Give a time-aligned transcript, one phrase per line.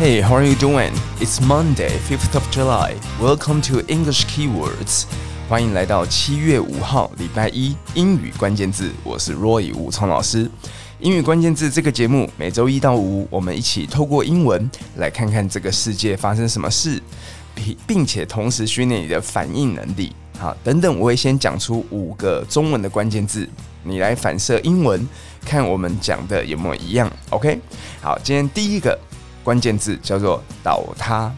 [0.00, 0.94] Hey, how are you doing?
[1.20, 2.94] It's Monday, 5th of July.
[3.20, 5.04] Welcome to English Keywords.
[5.46, 8.90] 欢迎来到七月五号礼拜一英语关键字。
[9.04, 10.50] 我是 Roy 武聪老师。
[11.00, 16.98] 英语关键字这个节目每周一到五，我们一起透过英文来看看这个世界发生什么事，
[17.54, 20.14] 并并且同时训练你的反应能力。
[20.38, 23.46] 好，等等，我会先讲出五个中文的关键字，
[23.84, 25.06] 你来反射英文，
[25.44, 27.12] 看我们讲的有没有一样。
[27.28, 27.60] OK？
[28.00, 28.98] 好，今天第一个。
[29.42, 31.32] 关键字叫做倒塌，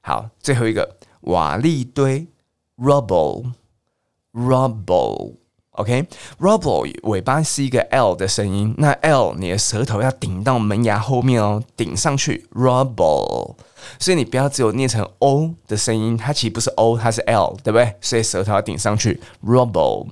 [0.00, 2.28] 好，最后一个瓦砾堆
[2.76, 5.41] ，rubble，rubble。
[5.72, 6.94] OK，rubble、okay?
[7.04, 13.54] 尾巴是一个 L 的声音，那 L 你的舌头要顶到门牙后面哦，顶上去，rubble。
[13.98, 17.94] 所以你不要只有念成 O 的声音，它其实不是 O，它是 L，对不对？
[18.00, 20.06] 所以舌头要顶上去，rubble。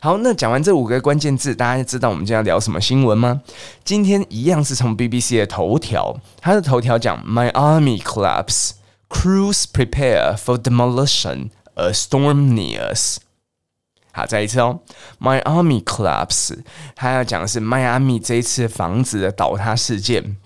[0.00, 3.42] 好，那讲完这五个关键字，大家知道我们今天要聊什么新闻吗？
[3.84, 13.18] 今天一样是从 BBC 的头条，它的头条讲 My army collapse，crews prepare for demolition，a storm nears。
[14.12, 14.80] 好，再一次哦
[15.20, 16.58] ，Miami collapse，
[16.94, 20.36] 他要讲的是迈阿密这一次房子的倒塌事件。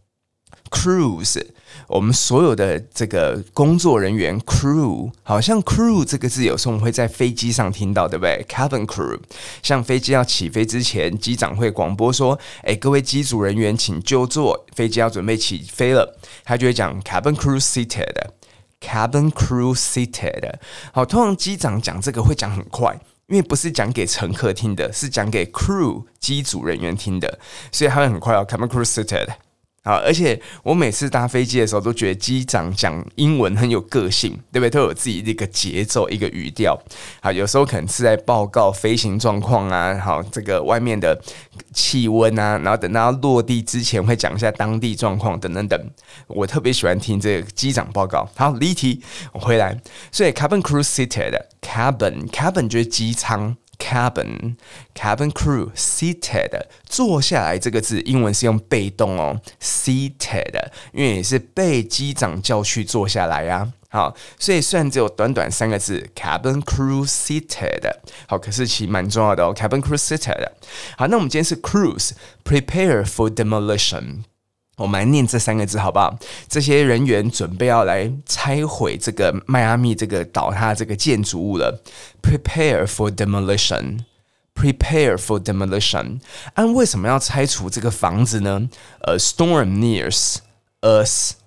[0.69, 1.41] Crews，
[1.87, 9.21] 我们所有的这个工作人员，crew，好像 crew 这个字有时候我们会在飞机上听到，对不对？Cabin crew，
[9.63, 20.55] 像飞机要起飞之前，机长会广播说：“哎，各位机组人员请就座，飞机要准备起飞了。”他就会讲 Cabin crew seated，Cabin crew seated。
[20.93, 22.99] 好，通常机长讲这个会讲很快。
[23.29, 27.41] 因为不是讲给乘客听的，是讲给 crew 机组人员听的，
[27.73, 28.45] 所以他们很快要。
[28.45, 29.46] come across it。
[29.87, 34.71] 好，而且我每次搭飞机的时候，都觉得机长讲英文很有个性，对不对？
[34.71, 36.77] 都有自己的一个节奏、一个语调。
[37.21, 41.17] 啊，有时候可能是在报告飞行状况啊，好，这个外面的
[41.73, 45.81] 气温啊，然后等到落地之前会讲一下当地状况等等等。
[46.27, 48.29] 我特别喜欢听这个机长报告。
[48.35, 49.01] 好，离题，
[49.33, 49.81] 我回来。
[50.11, 53.57] 所以 cabin crew seated，cabin cabin 就是机舱。
[53.79, 54.57] Cabin,
[54.95, 63.73] cabin crew seated，坐下来这个字，英文是用被动哦，seated，因为也是被机长叫去坐下来呀、啊。
[63.89, 67.93] 好，所以虽然只有短短三个字，cabin crew seated，
[68.27, 70.49] 好，可是其实蛮重要的哦，cabin crew seated。
[70.97, 74.25] 好，那我们今天是 cruise，prepare for demolition。
[74.77, 76.19] 我们来念这三个字好不好？
[76.49, 81.83] 这些人员准备要来拆毁这个迈阿密这个倒塌这个建筑物了。
[82.21, 84.01] Prepare for demolition.
[84.55, 86.21] Prepare for demolition.
[86.55, 88.69] 按为什么要拆除这个房子呢
[89.01, 90.37] ？A storm nears.
[90.81, 91.05] A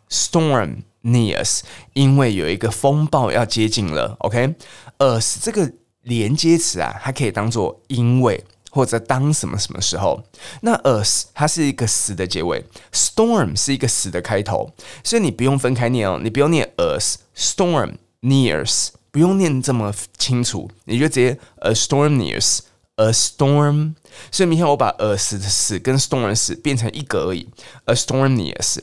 [0.09, 1.59] storm nears.
[1.93, 4.15] 因为有一个风暴要接近了。
[4.21, 5.71] OK，as 这个
[6.01, 8.43] 连接词啊，它可以当做因为。
[8.69, 10.23] 或者当什么什么时候，
[10.61, 12.63] 那 as 它是一个死的结尾
[12.93, 14.71] ，storm 是一个死的开头，
[15.03, 22.59] 所以你不用分开念哦，你不用念 as storm nears，不用念这么清楚，你就直接 a storm nears
[22.95, 23.95] a storm。
[24.31, 27.47] 所以明天我把 as 的死跟 storm 死变成一个而已
[27.85, 28.79] ，a storm nears。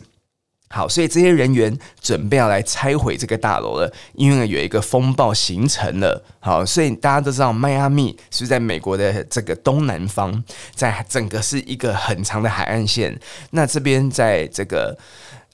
[0.68, 6.22] 好，所以这些人员准备要来拆毁这个大楼了，因为有一个风暴形成了。
[6.40, 10.42] 好，所以大家都知道，迈阿密是在美国的这个东南方，
[10.74, 13.18] 在整个是一个很长的海岸线。
[13.50, 14.98] 那这边在这个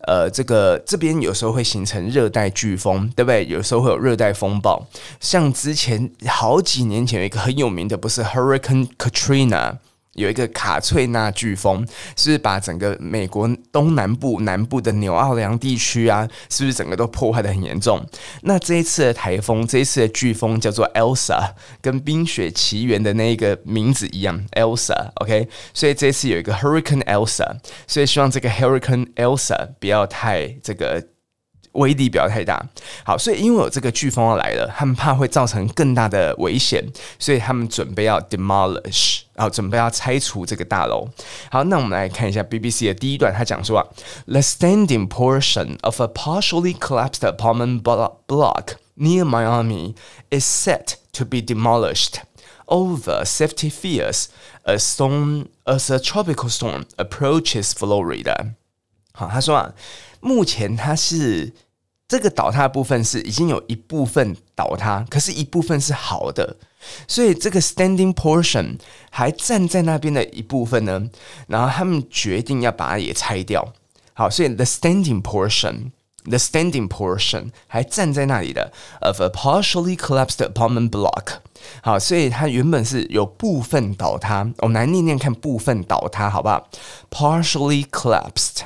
[0.06, 3.47] 呃，这个这边有时候会形成热带飓风，对不对？
[3.47, 4.85] 有时候会有热带风暴，
[5.20, 9.76] 像之前好几年前有一个很有名的，不是 Hurricane Katrina。
[10.14, 11.87] 有一个卡翠娜飓风，
[12.17, 18.05] 是把整个美国东南部、南部的纽奥良地区啊，是不是整个都破坏得很严重？
[18.43, 25.49] 那这一次的台风，这一次的飓风叫做 Elsa，跟《冰雪奇缘》的那个名字一样，Elsa，OK？
[25.73, 27.56] 所以这次有一个 Hurricane Elsa，
[27.87, 31.12] 所以希望这个 Hurricane Elsa 不要太这个。
[31.74, 32.66] 威力不要太大，
[33.06, 36.84] 好，所以因为有这个飓风要来了，他们怕会造成更大的危险，
[37.19, 41.08] 所以他们准备要 demolish，然后准备要拆除这个大楼。
[41.52, 43.86] 好，那我们来看一下 BBC 的第一段，他讲说啊，
[44.25, 49.94] the standing portion of a partially collapsed apartment block near Miami
[50.31, 52.22] is set to be demolished
[52.66, 54.30] over safety fears
[54.64, 58.54] as storm as a tropical storm approaches Florida。
[59.14, 59.75] 好，他说啊。
[60.23, 61.53] 目前它是
[62.07, 66.57] 这个倒塌的部分是已经有一部分倒塌，可是一部分是好的，
[67.09, 68.79] 所以这个 standing portion
[69.11, 71.11] 还站在那边的一部分呢，
[71.49, 73.73] 然后他们决定要把它也拆掉。
[74.15, 81.39] 好，所以 the standing portion，the standing portion 还站在那里的 of a partially collapsed apartment block。
[81.83, 86.69] 好，所以它原本是有部分倒塌，我们来念念看部分倒塌好不好
[87.11, 88.65] ？partially collapsed。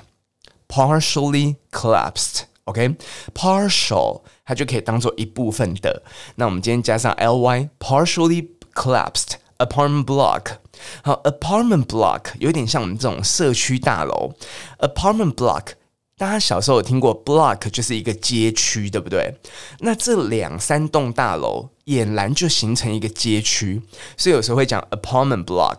[0.69, 2.97] Partially collapsed, OK?
[3.35, 6.03] Partial 它就可以当做一部分的。
[6.35, 10.57] 那我们今天加上 ly，partially collapsed apartment block。
[11.03, 14.35] 好，apartment block 有点像我们这种社区大楼。
[14.79, 15.69] apartment block，
[16.19, 19.35] 大家小时候有听过，block 就是一个街区，对不对？
[19.81, 23.81] 那这两三栋大楼俨然就形成一个街区，
[24.17, 25.79] 所以有时候会讲 apartment block。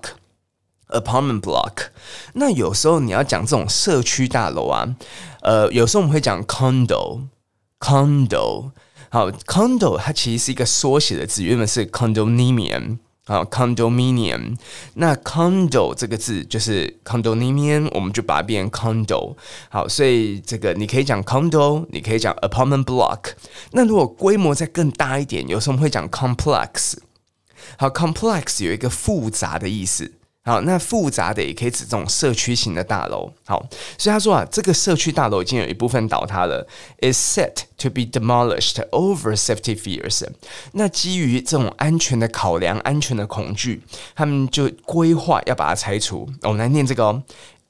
[0.89, 1.87] Apartment block，
[2.35, 4.95] 那有时候你要讲这种社区大楼啊，
[5.41, 8.71] 呃，有时候我们会讲 condo，condo，
[9.09, 14.55] 好，condo 它其实是一个缩写的字，原本是 condominium，好，condominium，
[14.93, 19.35] 那 condo 这个字就是 condominium，我们就把它变成 condo，
[19.67, 23.31] 好，所以这个你可以讲 condo，你可以讲 apartment block，
[23.71, 26.93] 那如果规模再更大一点，有时候我们会讲 complex，
[27.77, 30.13] 好，complex 有一个复杂的意思。
[30.47, 33.29] 好，那复杂的也可以指这种社区型的大楼。
[33.45, 33.67] 好，
[33.97, 36.65] 所以他说啊，这个社区大楼已经有一部分倒塌了
[37.01, 40.25] ，is set to be demolished over safety fears。
[40.71, 43.81] 那基于这种安全的考量、安全的恐惧，
[44.15, 46.29] 他们就规划要把它拆除。
[46.43, 47.21] 我们来念这个哦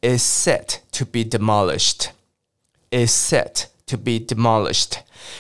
[0.01, 5.00] ，is set to be demolished，is set to be demolished。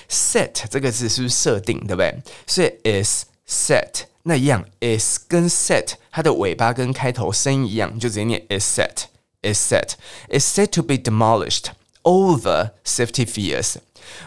[0.09, 2.15] set 这个字是不是设定，对不对？
[2.47, 4.05] 所以 is set。
[4.26, 9.04] 那一样，is 跟 set 它的尾巴跟开头声音一样，就直接念 is set
[9.42, 9.94] is set
[10.30, 11.66] is set to be demolished
[12.02, 13.76] over safety fears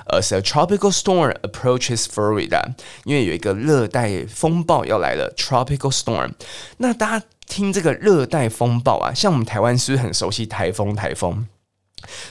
[0.07, 2.73] as a tropical storm approaches Florida。
[3.05, 6.31] 因为有一个热带风暴要来了，tropical storm。
[6.77, 10.95] 那大家听这个热带风暴啊，像我们台湾是不是很熟悉台风？
[10.95, 11.47] 台风。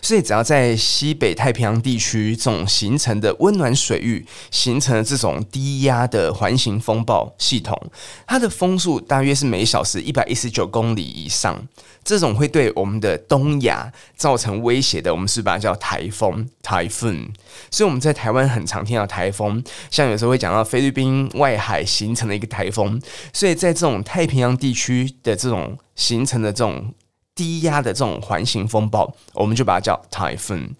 [0.01, 7.80] 所以，只要在西北太平洋地区这种形成的温暖水域形成了这种低压的环形风暴系统，
[8.28, 11.68] 它的风速大约是每小时一百一十九公里以上。
[12.04, 17.28] 这种会对我们的东亚造成威胁的，我们是把它叫台风 （typhoon）。
[17.69, 22.99] 所以我们在台湾很常听到台风，像有时候会讲到菲律宾外海形成的一个台风。
[23.31, 26.94] 所以在这种太平洋地区的这种形成的这种。
[27.40, 30.72] 低压的这种环形风暴，我们就把它叫 typhoon。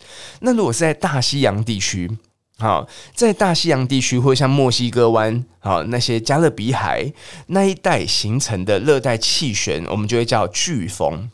[0.42, 2.18] 那如果是在大西洋地区，
[2.58, 2.86] 好，
[3.16, 7.14] 在大西洋地区或者像墨西哥湾，好，那些加勒比海
[7.48, 11.32] 那一带形成的热带气旋，我们就会叫飓风。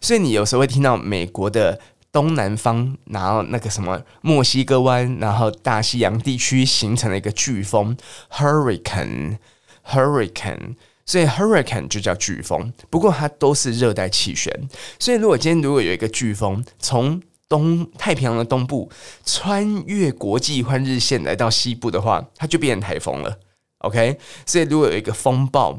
[0.00, 1.78] 所以你有时候会听到美国的
[2.10, 7.96] 东南方，然后那个什么墨西哥湾，然后大西洋地区形成了一个飓风
[8.32, 10.74] （Hurricane，Hurricane）
[11.06, 14.52] 所以 hurricane 就叫飓风，不过它都是热带气旋。
[14.98, 18.90] 所以如果今天如果有一个飓风从东太平洋的东部
[19.24, 23.38] 穿越国际换日线来到西部的话，它就变成台风了。
[23.78, 25.78] OK，所以如果有一个风暴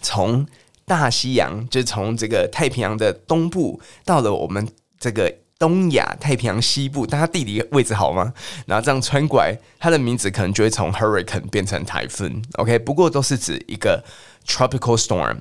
[0.00, 0.46] 从
[0.86, 4.66] 大西洋，就从这个太平洋的东部到了我们
[4.98, 8.32] 这个东亚太平洋西部，但它地理位置好吗？
[8.64, 12.42] 然后这样穿过来，它的名字可能就会从 hurricane 变成台风。
[12.54, 14.02] OK，不过都是指一个
[14.46, 15.36] tropical storm。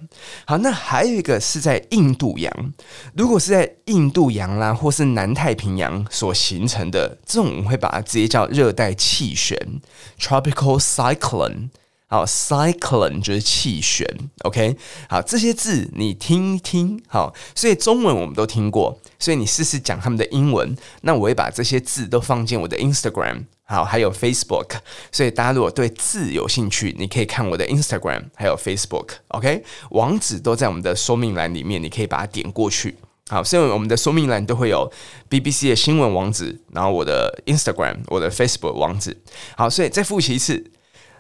[0.46, 2.74] 好，那还有一个是在印度洋，
[3.16, 9.58] 如果是在印度洋啦，或是南太平洋所形成的这种，我们会把它直接叫热带气旋
[10.20, 11.70] tropical cyclone。
[12.16, 14.08] 好，cyclone 就是气旋
[14.44, 14.78] ，OK。
[15.10, 20.74] 好，这些字你听一听，好，所以中文我们都听过，所以你试试讲他们的英文。
[21.02, 24.78] 那我会把这些字都放进我的 Instagram，好，还有 Facebook。
[25.12, 29.66] 所以大家如果对字有兴趣，你可以看我的 Instagram，还有 Facebook，OK。
[29.90, 32.96] 网址都在我们的说明栏里面，你可以把它点过去。
[33.28, 34.90] 好，所以我们的说明栏都会有
[35.30, 39.18] BBC 的新闻网址，然后我的 Instagram，我的 Facebook 网址。
[39.58, 40.72] 好，所以再复习一次。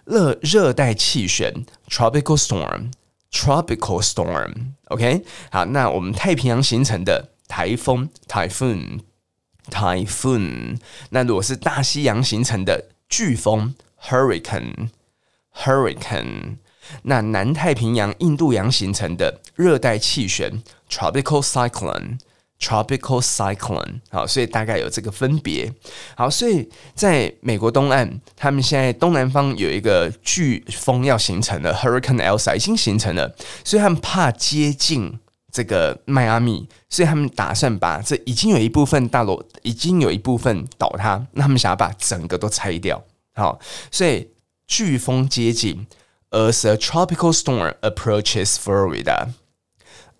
[0.06, 10.78] 热热带气旋 tropical storm，tropical storm，OK，、好，那我们太平洋形成的台风 typhoon，typhoon，
[11.10, 16.58] 那如果是大西洋形成的飓风 hurricane，hurricane，
[17.02, 22.20] 那南太平洋、印度洋形成的热带气旋 tropical cyclone。
[22.58, 25.72] Tropical cyclone，好，所以大概有这个分别。
[26.16, 35.20] 好，所以在美国东岸，他们现在东南方有一个飓风要形成了，Hurricane Elsa 已经形成了，所以他们怕接近
[35.52, 43.04] 这个迈阿密，所以他们打算把这已经有一部分大楼已经有一部分倒塌，那他们想要把整个都拆掉。
[43.34, 43.60] 好，
[43.92, 44.30] 所以
[44.68, 45.86] 飓风接近
[46.32, 49.28] ，as a tropical storm approaches Florida。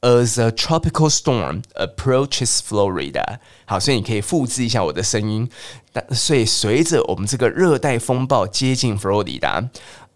[0.03, 5.51] As a tropical storm approaches Florida，好，所以你可以复制一下我的声音。
[5.93, 9.69] 但所以随着我们这个热带风暴接近佛罗里达，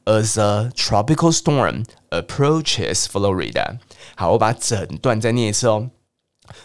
[0.07, 3.77] as a tropical storm approaches Florida，
[4.17, 5.91] 好，我把整段再念一次哦。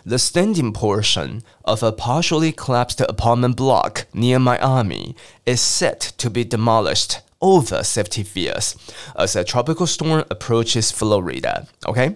[0.06, 6.46] The standing portion of a partially collapsed apartment block near Miami is set to be
[6.46, 8.76] demolished over safety fears
[9.16, 11.66] as a tropical storm approaches Florida.
[11.86, 12.16] OK。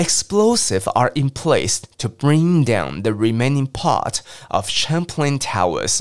[0.00, 6.00] Explosives are in place to bring down the remaining part of Champlain Towers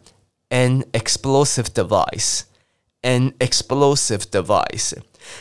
[0.48, 2.40] an explosive device
[3.03, 4.93] device，an explosive device。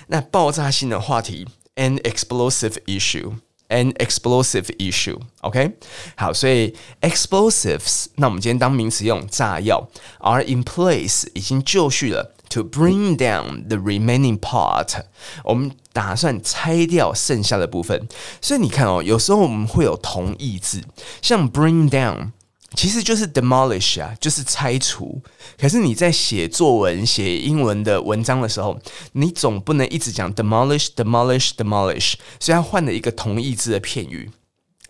[0.08, 5.76] 那爆炸性的话题，an explosive issue，an explosive issue，OK？
[6.16, 9.88] 好，所以 explosives，那我们今天当名词用，炸药
[10.20, 12.34] are in place，已经就绪了。
[12.50, 15.02] To bring down the remaining part，
[15.44, 18.08] 我们打算拆掉剩下的部分。
[18.40, 20.82] 所以你看哦，有时候我们会有同义字，
[21.20, 22.30] 像 bring down，
[22.75, 25.21] 其实就是 demolish 啊，就是拆除。
[25.59, 28.79] 可是你在写作文、写英文的文章的时候，
[29.13, 34.31] 你总不能一直讲 demolish、demolish、demolish，所以它换了一个同义字的片语。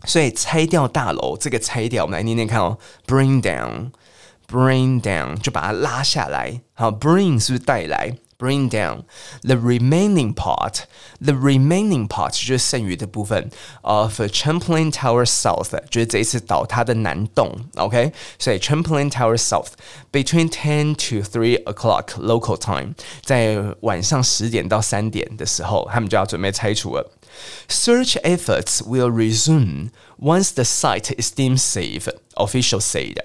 [0.05, 3.91] 所以拆掉大楼，这个拆掉，我们来念念看哦，bring down。
[4.45, 8.17] Bring down 就把它拉下来，好，bring 是不是带来？
[8.38, 9.02] bring down
[9.42, 10.84] the remaining part.
[11.20, 13.50] The remaining part 就是剩余的部分
[13.82, 17.52] of Champlain Tower South，就是这一次倒塌的南栋。
[17.74, 19.70] OK，所以 Champlain Tower South
[20.12, 27.10] between ten to three o'clock local time，在晚上十点到三点的时候，他们就要准备拆除了。
[27.68, 32.08] Search efforts will resume once the site is deemed safe.
[32.34, 33.16] Official said.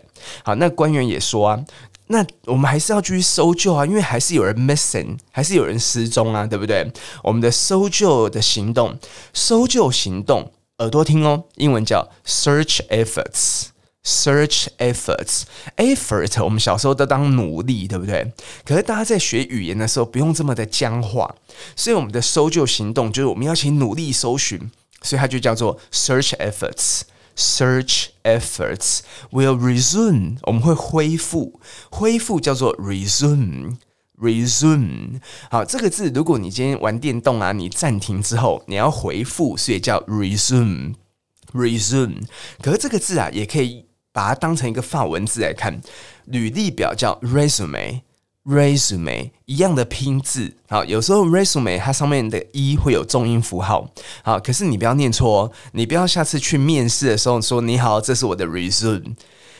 [0.43, 1.65] 好，那官员也说啊，
[2.08, 6.90] 那我们还是要继续搜救啊，因为还是有人 missing，还是有人失踪啊，对不对？
[7.22, 8.98] 我们的搜救的行动，
[9.32, 13.66] 搜救行动，耳朵听哦，英文叫 search efforts。
[14.04, 18.32] Search efforts，effort 我们小时候都当努力，对不对？
[18.64, 21.34] 可是大家在学语言的时候，不用这么的僵化，
[21.76, 24.70] 所以我们的搜救行动就是我们要去努力搜寻，
[25.02, 27.02] 所以它就叫做 search efforts。
[27.38, 35.20] Search efforts will resume，我们会恢复，恢复叫做 resume，resume。
[35.48, 42.24] 好，这个字如果你今天玩电动啊，你暂停之后你要回复，所以叫 resume，resume。
[42.60, 43.86] 可是这个字啊，也可以。
[44.10, 45.80] 把它当成一个法文字来看，
[46.24, 48.00] 履历表叫 resume.
[48.48, 50.54] Resume 一样的拼字。
[50.68, 53.88] 好，有时候 resume 它上面的 e 会有重音符号。
[54.22, 59.14] 好，可是你不要念错哦，你不要下次去面试的时候说你好，这是我的 resume。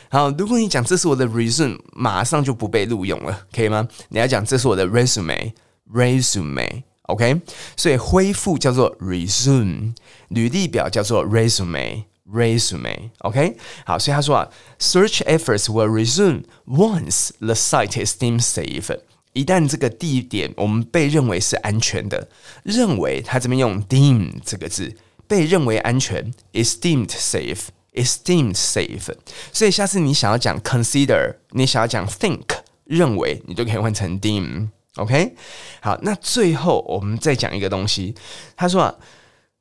[0.09, 3.87] 好，如果你讲这是我的 resume，马上就不被录用了，可以吗？
[4.09, 7.41] 你要讲这是我的 resume，resume，OK？、
[7.77, 9.93] 所以恢复叫做 resume，
[10.29, 12.05] 履历表叫做 resume。
[12.31, 18.99] Resume, OK 好，所以他说啊，search efforts will resume once the site is deemed safe。
[19.33, 22.27] 一旦这个地点我们被认为是安全的，
[22.63, 24.95] 认为他这边用 deem 这个字，
[25.27, 29.11] 被认为安全，is deemed safe，is deemed safe。
[29.51, 32.45] 所以下次你想要讲 consider，你想要讲 think，
[32.83, 35.35] 认为你就可以换成 deem，OK？
[35.81, 38.13] 好，那最后我们再讲一个东西，
[38.55, 38.95] 他说啊。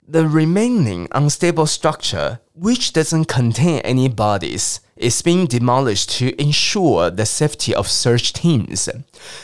[0.08, 7.24] The remaining unstable structure, which doesn't contain any bodies, is being demolished to ensure the
[7.24, 8.90] safety of search teams.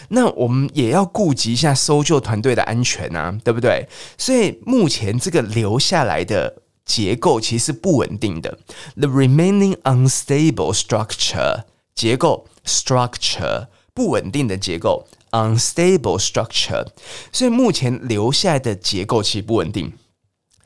[0.09, 3.87] 那我们也要顾及一下搜救团队的安全啊，对不对？
[4.17, 8.59] 所以目前这个留下来的结构其实不稳定的。
[8.97, 11.63] The remaining unstable structure
[11.95, 16.85] 结构 structure 不稳定的结构 unstable structure，
[17.31, 19.93] 所以目前留下来的结构其实不稳定。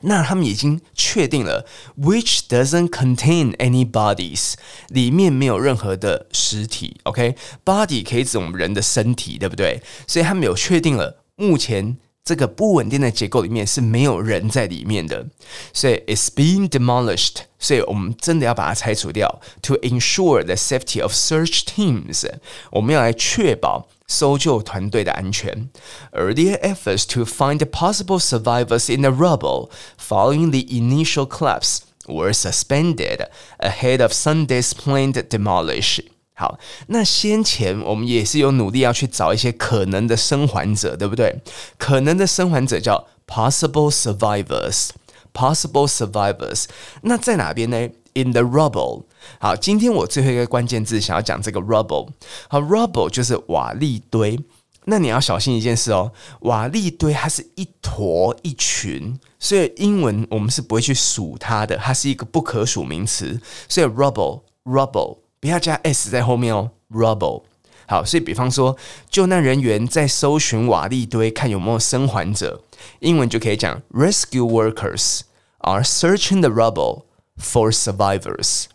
[0.06, 1.66] 那他们已经确定了，
[1.98, 4.52] which doesn't contain any bodies，
[4.88, 7.00] 里面没有任何的尸体。
[7.04, 8.10] OK，body、okay?
[8.10, 9.80] 可以指我们人的身体，对不对？
[10.06, 15.26] 所以他们有确定了，目前这个不稳定的结构里面是没有人在里面的，
[15.72, 17.36] 所以 it's being demolished。
[17.58, 22.30] 所以我们真的要把它拆除掉，to ensure the safety of search teams。
[22.72, 23.88] 我们要来确保。
[24.08, 25.70] 搜救团队的安全。
[26.12, 33.26] Earlier efforts to find possible survivors in the rubble following the initial collapse were suspended
[33.58, 36.06] ahead of Sunday's planned demolition。
[36.34, 41.40] 好，那先前我们也是有努力要去找一些可能的生还者，对不对？
[41.78, 46.66] 可能的生还者叫 possible survivors。possible survivors。
[47.02, 47.88] 那在哪边呢
[48.21, 49.03] ？In the rubble。
[49.39, 52.09] 好，今天我最后一个关键字想要讲这个 rubble。
[52.47, 54.39] 好，rubble 就是瓦砾堆。
[54.85, 63.39] 那你要小心一件事哦，瓦砾堆它是一坨一群，所以英文我们是不会去数它的，它是一个不可数名词。
[63.67, 67.43] 所以 rubble rubble 不要加 s 在后面哦，rubble。
[67.87, 68.75] 好，所以比方说
[69.09, 72.63] 救难人员在搜寻瓦砾堆，看有没有生还者，
[72.99, 75.21] 英文就可以讲 rescue workers
[75.59, 77.03] are searching the rubble。
[77.38, 78.66] For survivors，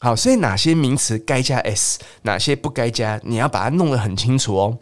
[0.00, 4.78] 好，所以哪些名词该加 s，哪些不该加，你要把它弄得很清楚哦，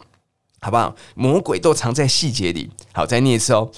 [0.61, 0.95] 好不好？
[1.13, 2.71] 魔鬼都藏在细节里。
[2.91, 3.69] 好，再念一次哦，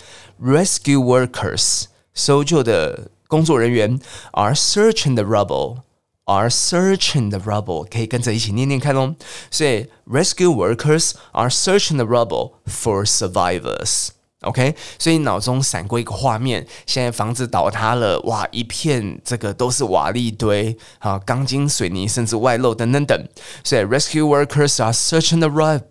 [0.42, 4.00] Rescue workers，搜救的工作人员，
[4.32, 9.16] are searching the rubble，are searching the rubble，可以跟着一起念念看哦。
[9.50, 14.12] 所以，Rescue workers are searching the rubble for survivors。
[14.47, 23.29] OK，所以脑中闪过一个画面，现在房子倒塌了，哇，一片这个都是瓦砾堆，啊，钢筋水泥甚至外露等等等。
[23.65, 25.49] 所以，rescue workers are searching the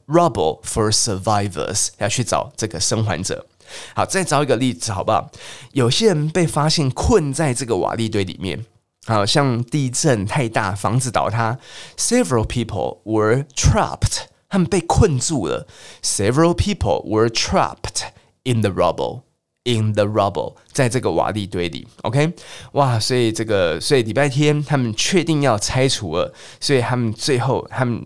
[0.07, 3.45] rubble for survivors，要去找这个生还者。
[3.93, 5.29] 好，再找一个例子，好不好？
[5.73, 8.65] 有些人被发现困在这个瓦砾堆里面，
[9.05, 11.57] 好像地震太大，房子倒塌
[11.97, 15.67] ，several people were trapped，他们被困住了
[16.01, 18.03] ，several people were trapped。
[18.45, 19.23] In the rubble,
[19.63, 22.31] in the rubble，在这个瓦砾堆里，OK，
[22.73, 28.05] 哇，所以这个，所以礼拜天他们确定要拆除了，所以他们最后他们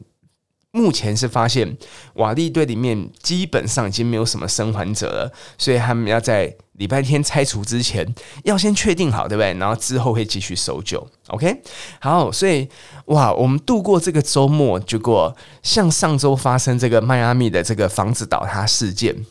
[0.71, 1.78] 目前是发现
[2.13, 9.54] 瓦砾堆里面基本上已经没有什么生还者了，所以他们要在礼拜天拆除之前要先确定好，对不对？
[9.56, 11.06] 然后之后会继续搜救。
[11.28, 11.62] OK，
[11.99, 12.69] 好，所以
[13.08, 19.25] 哇，我们度过这个周末，结果像上周发生这个迈阿密的这个房子倒塌事件。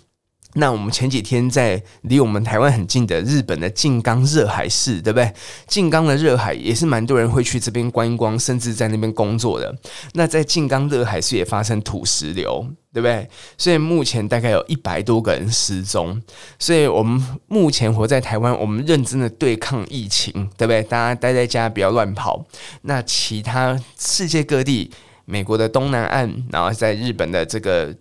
[0.58, 5.32] 那我们前几天在离我们台湾很近的日本的静冈热海市，对不对？
[5.68, 9.72] 静冈的热海也是蛮多人会去这边观光，甚至在那边工作的。
[10.14, 13.28] 那在静冈热海市也发生土石流，对不对？
[13.56, 16.20] 所以目前大概有一百多个人失踪。
[16.58, 20.82] 所以我们目前活在台湾，我们认真的对抗疫情，对不对？
[20.82, 22.44] 大家待在家，不要乱跑。
[22.82, 24.90] 那其他世界各地，
[25.24, 27.94] 美国的东南岸，然后在日本的这个。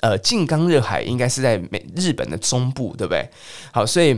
[0.00, 3.28] 呃，静冈热海应该是在美日本的中部，对不对？
[3.72, 4.14] 好，所以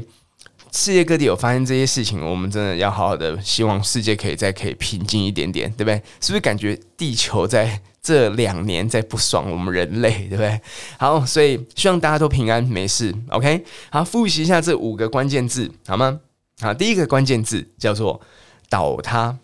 [0.73, 6.03] 世界各地有发生这些事情，我们真的要好好的，希望世界可以再可以平静一点点，对不对？
[6.21, 10.61] 是不是感觉地球在这两年在不爽我们人类，对不对？
[10.99, 13.65] 好，所以希望大家都平安没事，OK？
[13.91, 16.21] 好，复习一下这五个关键字，好吗？
[16.61, 18.21] 好，第一个关键字叫做
[18.69, 19.39] 倒塌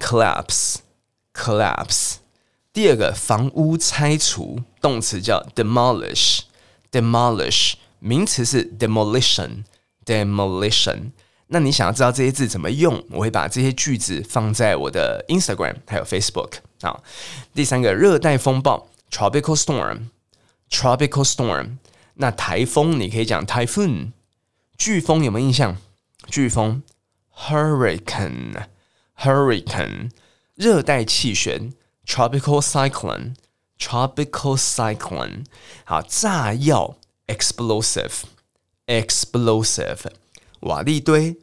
[0.00, 2.16] ，collapse，collapse。
[2.72, 11.10] 第二个房屋拆除，动词叫 demolish，demolish，名词是 demolition，demolition。
[11.48, 13.02] 那你想要知道这些字怎么用？
[13.10, 17.00] 我会把这些句子放在我的 Instagram 还有 Facebook 啊。
[17.54, 21.78] 第三个热带风暴 tropical storm，tropical storm。
[22.14, 24.10] 那台风你可以讲 typhoon，
[24.78, 25.78] 飓风有没有印象？
[26.30, 26.82] 飓风
[27.34, 30.10] hurricane，hurricane，
[30.54, 31.72] 热带气旋。
[32.10, 33.34] Tropical cyclone,
[33.77, 35.45] tropical cyclone，
[35.85, 38.23] 好，炸药，explosive,
[38.87, 40.05] explosive，
[40.61, 41.37] 瓦礫堆，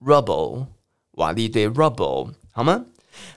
[0.00, 0.66] rubble，
[1.12, 2.84] 瓦礫堆，rubble，好吗？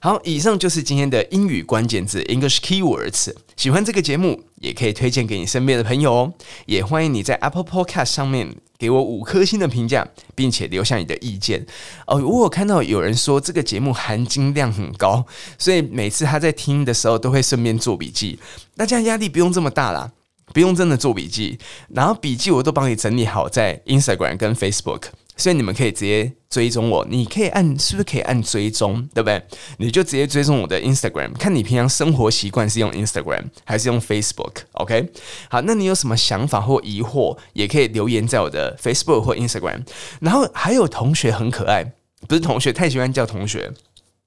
[0.01, 3.33] 好，以上就是今天的英语关键字 English keywords。
[3.57, 6.33] 喜欢这个节目，也可以推荐给你身边的朋友哦。
[6.67, 11.65] 也欢迎你在 Apple Podcast 上面给我五颗星的评价，并且留下你的意见。
[12.07, 15.25] 哦，我有看到有人说这个节目含金量很高，
[15.57, 18.41] 所以每次他在听的时候都会顺便做笔记。
[18.77, 20.11] 大家压力不用这么大啦，
[20.53, 21.59] 不用真的做笔记，
[21.91, 25.03] 然后笔记我都帮你整理好在 Instagram 跟 Facebook。
[25.37, 29.43] 所以你们可以直接追踪我，你可以按，是不是可以按追踪，对不对？
[29.79, 35.11] 你就直接追踪我的 Instagram，看你平常生活习惯是用 Instagram 还是用 Facebook，OK？
[35.49, 39.83] 好，那你有什么想法或疑惑，也可以留言在我的 Facebook 或 Instagram。
[40.21, 41.93] 然后还有同学很可爱，
[42.29, 43.73] 不是同学，太喜欢叫同学，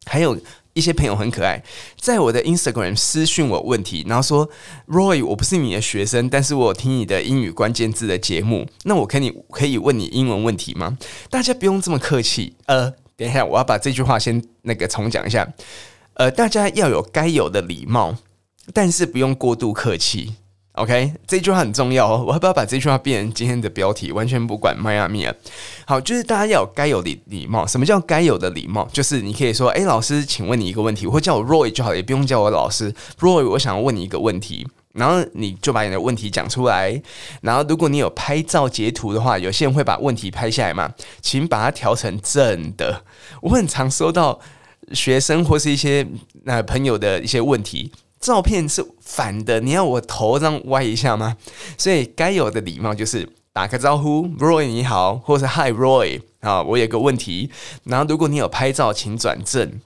[0.06, 0.38] 还有。
[0.76, 1.64] 一些朋友很可爱，
[1.98, 4.50] 在我的 Instagram 私讯我问题，然后说
[4.88, 10.98] ：“Roy，我不是你的学生，但是我有听你的英语关键字的节目，那我可以可以问你英文问题吗？”
[11.32, 12.58] 大家不用这么客气。
[12.66, 15.48] 呃，等一下，我要把这句话先那个重讲一下。
[16.16, 18.18] 呃，大家要有该有的礼貌，
[18.74, 20.36] 但是不用过度客气。
[20.76, 22.24] OK，这句话很重要哦。
[22.28, 24.12] 我要不要把这句话变成今天的标题？
[24.12, 25.34] 完全不管迈阿密啊。
[25.86, 27.66] 好，就是大家要有该有的礼貌。
[27.66, 28.86] 什么叫该有的礼貌？
[28.92, 32.94] 就是你可以说：“诶，老师，请问你一个问题。”或叫我 Roy 就好，也不用叫我老师。
[33.20, 34.68] Roy，我想要问你一个问题。
[34.92, 37.02] 然后你就把你的问题讲出来。
[37.42, 43.02] 然后如果你有拍照截图的话，有些人会把问题拍下来嘛，请把它调成正的。
[43.42, 44.40] 我很常收到
[44.92, 46.06] 学生或是一些
[46.44, 47.92] 那朋友的一些问题。
[48.26, 51.38] 照片是反的，你要我头这样歪一下吗？
[51.78, 57.52] 所以该有的礼貌就是打个招呼，Roy 你好，或是 Hi Roy 啊，我有个问题。
[57.84, 59.80] 然后如果你有拍照，请转正。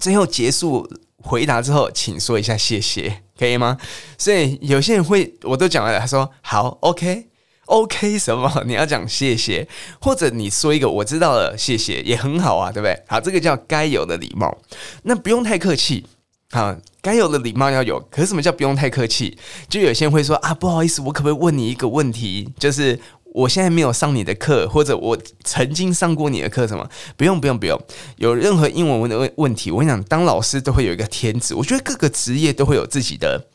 [0.00, 3.76] 最后结束回答之后，请说一下谢谢，可以吗？
[4.16, 8.48] 所以有些人会，我都讲了，他说好，OK，OK 什么？
[8.64, 9.66] 你要讲谢谢，
[10.00, 13.02] 或者你说一个我知道了，谢谢也很好啊，对不对？
[13.08, 14.56] 好，这个叫该有的礼貌，
[15.02, 16.06] 那不用太客气。
[16.52, 18.00] 好，该有的礼貌要有。
[18.10, 19.36] 可是什么叫不用太客气？
[19.68, 22.48] 就有些人会说啊，不好意思，我可不可以问你一个问题？
[22.58, 26.88] 就是我现在没有上你的课，或者我曾经上过你的课，什么？
[27.16, 27.78] 不用，不用，不用。
[28.16, 31.54] 有任何英文的问问题，我跟你讲，当老师都会有一个天职。
[31.54, 33.48] 我觉得各个职业都会有自己的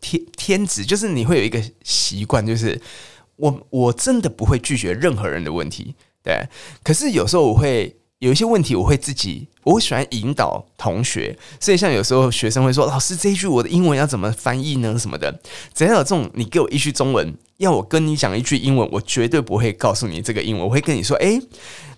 [0.00, 2.80] 天天职，就是你会有一个习惯，就是
[3.36, 5.94] 我我真的不会拒绝任何人的问题。
[6.22, 6.48] 对，
[6.82, 7.96] 可是有时候我会。
[8.18, 14.98] 有一些问题，我会自己，我会喜欢引导同学，所以像有时候学生会说：“老师，这一句我的英文要怎么翻译呢？
[14.98, 15.38] 什么的？”
[15.74, 21.38] 只要有这种，你给我一句中文，要我跟你讲一句英文，我绝对不会告诉你这个英文，我会跟你说：“诶，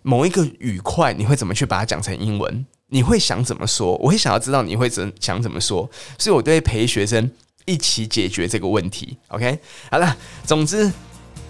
[0.02, 2.66] 某一个语块，你会怎么去把它讲成英文？
[2.88, 3.94] 你会想怎么说？
[3.98, 7.30] 我会想要知道你会怎想怎么说，所以我都会陪学生
[7.64, 9.16] 一起解决这个问题。
[9.28, 9.56] ”OK，
[9.88, 10.90] 好了，总之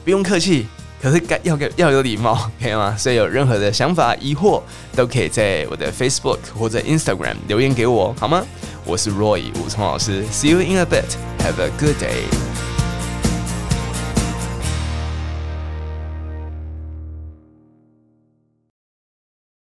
[0.04, 0.66] 不用客气。
[1.00, 2.96] 可是该要给要有礼貌，可以吗？
[2.96, 4.60] 所以有任何的想法、疑惑，
[4.96, 8.44] 都可以在我的 Facebook 或者 Instagram 留言给我，好吗？
[8.84, 11.16] 我是 Roy 吴聪老师，See you in a bit.
[11.40, 12.67] Have a good day.